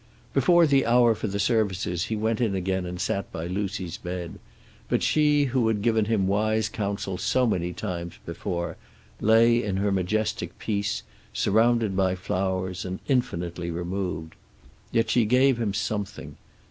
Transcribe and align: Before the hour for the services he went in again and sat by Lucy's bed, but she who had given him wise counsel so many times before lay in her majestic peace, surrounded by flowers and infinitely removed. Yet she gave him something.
Before 0.33 0.65
the 0.65 0.87
hour 0.87 1.13
for 1.13 1.27
the 1.27 1.37
services 1.39 2.05
he 2.05 2.15
went 2.15 2.41
in 2.41 2.55
again 2.55 2.87
and 2.87 2.99
sat 2.99 3.31
by 3.31 3.45
Lucy's 3.45 3.97
bed, 3.97 4.39
but 4.89 5.03
she 5.03 5.43
who 5.43 5.67
had 5.67 5.83
given 5.83 6.05
him 6.05 6.25
wise 6.25 6.69
counsel 6.69 7.19
so 7.19 7.45
many 7.45 7.71
times 7.71 8.15
before 8.25 8.77
lay 9.19 9.61
in 9.63 9.77
her 9.77 9.91
majestic 9.91 10.57
peace, 10.57 11.03
surrounded 11.33 11.95
by 11.95 12.15
flowers 12.15 12.83
and 12.83 12.97
infinitely 13.07 13.69
removed. 13.69 14.33
Yet 14.91 15.11
she 15.11 15.23
gave 15.25 15.59
him 15.61 15.71
something. 15.71 16.35